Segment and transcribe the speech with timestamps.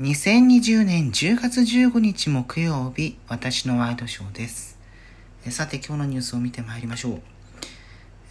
[0.00, 4.76] 2020年10月15日木曜日、私のワイドショーです。
[5.50, 7.20] さて、今日のニュースを見てまいりましょ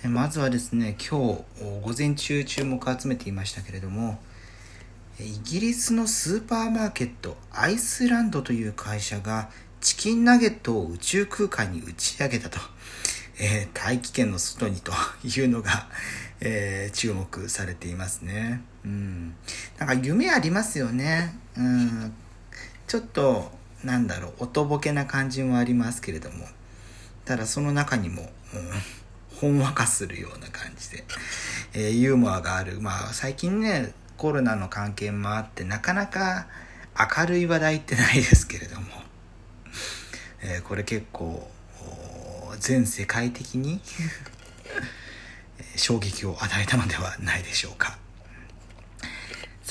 [0.04, 0.10] う。
[0.10, 1.44] まずはですね、今日、
[1.81, 4.20] 午前中注目を集めていましたけれども、
[5.21, 9.50] イギリスのスーパーマーケット、アイスランドという会社が、
[9.80, 12.59] チキンナゲットを宇宙空間に打ち上げたと。
[13.39, 14.91] えー大気圏の外にと
[15.23, 15.88] いうのが、
[16.41, 18.61] えー注目されていますね。
[18.84, 19.34] うん。
[19.80, 21.41] なんか夢ありますよね。
[21.57, 22.13] うん。
[22.87, 23.51] ちょっと、
[23.83, 26.47] なんだろう、おとぼけな感じもありますけれども。
[27.25, 28.29] ただその中にも、うん、
[29.37, 31.04] ほんわかするような感じで、
[31.73, 32.81] えーユーモアがある。
[32.81, 36.47] まあ最近ね、コロナの関係もあって、なかなか
[37.17, 38.88] 明るい話題ってないですけれども。
[40.42, 41.50] えーこれ結構
[42.59, 43.81] 全世界的に
[45.75, 47.92] 衝撃を与えたのではないでしょうか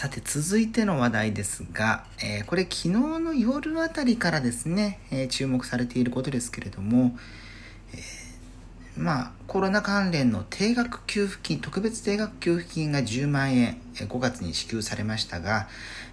[0.03, 2.89] さて続いての話題ですが、えーこれ昨日
[3.21, 7.17] の夜あたりからですね、えー注目されていることですけれども、
[7.95, 15.69] えーまあコロナ関連の定額給付金特別定額給付金が10万円え5月に支給されましたが、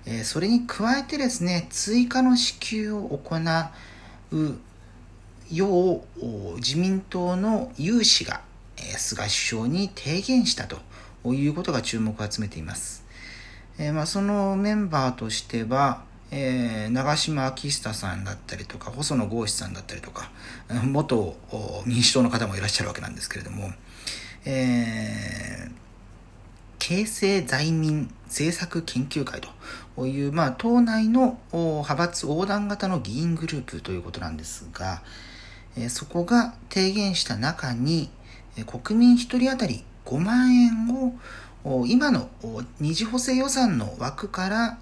[0.06, 4.60] えそれに加えてですね追加の支給を行う
[5.52, 8.42] よう自民党の有志が、
[8.78, 10.78] え菅首相に提言したと
[11.34, 13.09] いうことが注目を集めています。
[13.82, 20.30] えーまあ、そのメンバーとしては、えー長島昭久さんだったりとか細野豪志さんだったりとか
[20.84, 21.38] 元
[21.86, 23.72] 民主党の方もいらっしゃるわけなんですけれども、
[24.46, 25.80] えー
[26.80, 29.42] 形成在民政策研究会
[29.96, 35.04] という、まあ、党内の派閥横断型の議員グループということなんですが、
[35.76, 38.10] えそこが提言した中に、
[38.66, 41.14] 国民1人当たり5万円を
[41.88, 44.80] 今のお二次補正予算の枠から、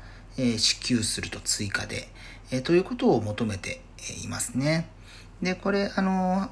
[0.58, 2.10] 支給すると追加で、
[2.64, 3.82] ということを求めて
[4.24, 4.88] いますね。
[5.42, 6.50] で、これ、あの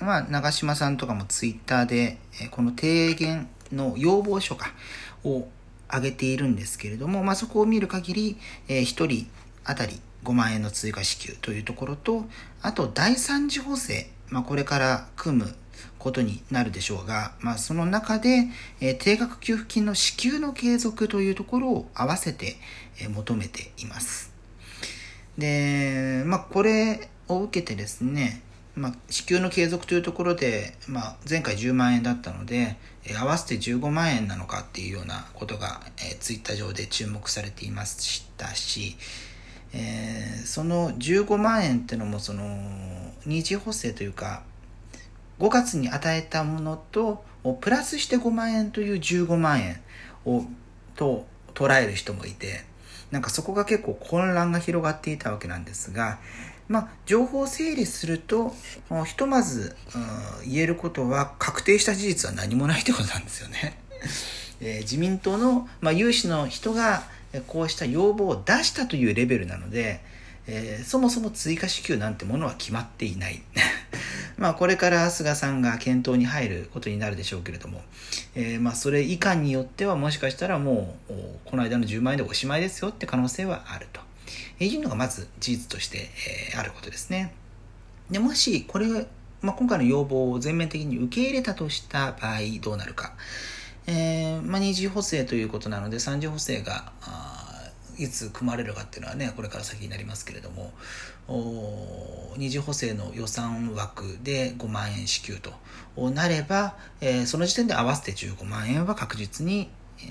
[0.00, 2.18] まあ、長嶋さんとかもツイッターで、
[2.50, 4.72] この提言の要望書か、
[5.24, 5.46] を
[5.92, 9.30] 上げているんですけれども、まあ、そこを見る限り、1人
[9.64, 12.24] 当たり5万円の追加支給というところと、
[12.62, 15.54] あと第3次補正、まあ、これから組む
[16.02, 18.48] ことになるでしょうが、まあ、その中で、
[18.80, 22.56] え定額給付金の支給の継続というところを合わせて、
[23.00, 24.32] え求めています。
[25.38, 28.42] で、まあ、これを受けてですね、
[28.74, 38.96] まあ、支給の継続というところで、まあ、前回10万円だったので、え合わせて15万円なのかっていうようなことが、えーツイッター上で注目されていましたし、
[39.72, 42.44] えーその15万円っていうのもその
[43.24, 44.42] 二次補正というか
[45.42, 47.24] 5月に与えたものと
[47.60, 49.80] プラスして5万円という15万円
[50.24, 50.44] を
[50.94, 52.60] と捉える人もいて
[53.10, 56.20] なんかそこが結構混乱が広がっていたわけなんですが、
[56.68, 58.54] まあ、情報を整理すると
[59.04, 59.76] ひとまず、
[60.46, 63.78] 言えることは確定した事実は何もないってことなんですよね。
[64.62, 67.02] えー自民党の、まあ、有志の人が
[67.48, 70.02] こうした要望を出したというレベルなので、
[70.46, 73.42] えーそもそも追加支給なんてものは決まっていない。
[74.36, 77.82] まあこれから菅さんが検討に入ることになるでしょうけれども、
[78.34, 81.12] えーまあそれ以下によってはもしかしたらもう
[81.44, 84.00] この間の10万円でおしまいですよって可能性はあると
[84.64, 86.10] いうのがまず事実として、
[86.54, 87.34] えあることですね。
[88.10, 88.86] でもしこれ、
[89.40, 93.14] まあ、今回の要望を全面的に受け入れたとした場合どうなるか。
[93.86, 97.31] えーまあ、二次補正ということなので三次補正があ
[98.02, 100.72] いつ組まれるかっていうのはねこれから先になりますけれども
[101.28, 105.52] お二次補正の予算枠で5万円支給と
[106.10, 110.06] なれば、えーその時点で合わせて15万円は確実に、えー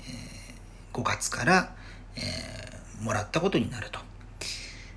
[0.92, 1.74] 5月から、
[2.16, 2.62] えー
[3.02, 3.98] もらったことになると。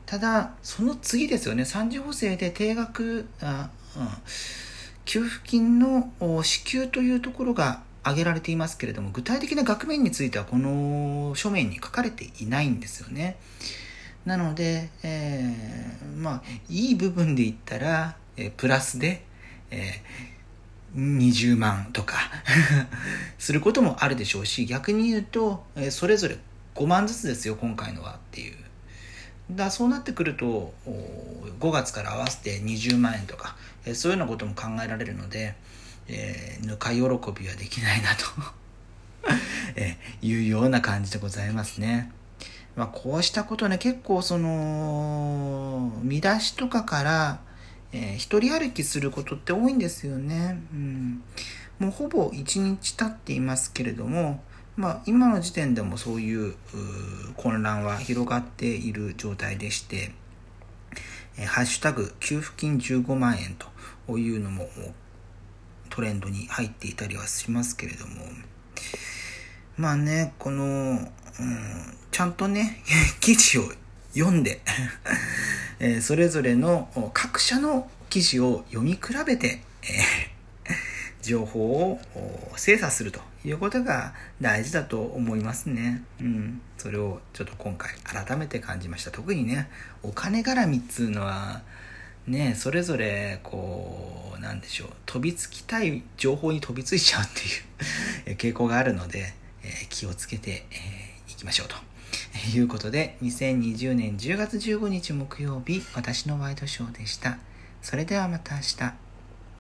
[0.06, 4.07] ただその次ですよね三次補正で定額あ、うん、
[5.03, 6.12] 給付金の
[6.44, 13.38] 支給というところが挙げられていますけれども具体的な額面についてはこの書面に書かれていないんですよね。
[14.25, 19.24] なので、えーまあいい部分で言ったら、えープラスで、
[19.71, 20.35] えー
[20.95, 22.15] 20万とか
[23.38, 26.38] することもあるでしょうし逆に言うと、えーそれぞれ
[26.75, 28.56] 5万ずつですよ今回のはっていう。
[29.51, 30.74] だそうなってくると
[31.59, 35.56] 5月から合わせて20万円とか、えーそういうようなことも考えられるので、
[36.07, 38.25] えーぬか喜びはできないなと、
[39.75, 42.12] えーいうような感じでございますね。
[42.75, 47.40] まあ、こうしたことね結構その見出しとかから、
[47.92, 50.62] えー一人歩きすることって多いんですよね。
[50.74, 51.24] うん、
[51.80, 54.44] もうほぼ1日経っていますけれども
[54.78, 56.56] まあ、今の時点でもそういう
[57.38, 60.12] 混乱は広がっている状態でして、
[61.38, 63.56] えハッシュタグ給付金15万円
[64.07, 64.68] というのも
[65.95, 68.15] トレンドに入っていたりはしますけれども、
[69.77, 71.07] まあね、この、うん、
[72.12, 72.83] ちゃんとね、
[73.21, 73.71] 記事を
[74.13, 74.59] 読んで
[75.80, 80.31] えそれぞれの各社の記事を読み比べて、え
[81.24, 82.01] 情報を
[82.57, 86.03] 精査するということが大事だと思いますね。
[86.19, 86.62] うん。
[86.77, 89.12] それをちょっと今回改めて感じました。
[89.12, 89.69] 特にね、
[90.03, 91.62] お金絡みっつうのは、
[92.27, 97.27] ね、それぞれ、こう、なんでしょう、飛びつきたい情報に飛びついちゃうっ
[98.25, 99.33] ていう 傾向があるので、
[99.63, 101.75] えー、気をつけて、えー、いきましょうと。
[102.56, 107.38] いうことで、2020年10月15日木曜日、私のワイドショーでした。
[107.81, 109.05] それではまた明日。